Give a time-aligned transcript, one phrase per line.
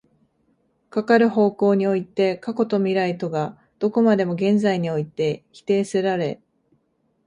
[0.89, 6.41] かかる方向において過去と未来とがどこまでも現在において否定せられ、